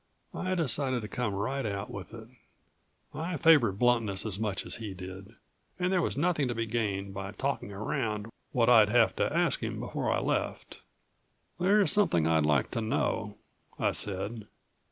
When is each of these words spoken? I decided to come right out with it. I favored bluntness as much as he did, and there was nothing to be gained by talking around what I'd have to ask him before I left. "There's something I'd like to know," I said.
I 0.33 0.55
decided 0.55 1.03
to 1.03 1.07
come 1.07 1.35
right 1.35 1.63
out 1.63 1.91
with 1.91 2.11
it. 2.11 2.27
I 3.13 3.37
favored 3.37 3.77
bluntness 3.77 4.25
as 4.25 4.39
much 4.39 4.65
as 4.65 4.77
he 4.77 4.95
did, 4.95 5.35
and 5.77 5.93
there 5.93 6.01
was 6.01 6.17
nothing 6.17 6.47
to 6.47 6.55
be 6.55 6.65
gained 6.65 7.13
by 7.13 7.33
talking 7.33 7.71
around 7.71 8.25
what 8.51 8.67
I'd 8.67 8.89
have 8.89 9.15
to 9.17 9.31
ask 9.31 9.61
him 9.61 9.79
before 9.79 10.11
I 10.11 10.19
left. 10.19 10.81
"There's 11.59 11.91
something 11.91 12.25
I'd 12.25 12.47
like 12.47 12.71
to 12.71 12.81
know," 12.81 13.37
I 13.77 13.91
said. 13.91 14.47